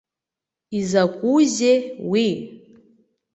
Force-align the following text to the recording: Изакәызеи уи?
Изакәызеи 0.77 1.79
уи? 2.09 2.27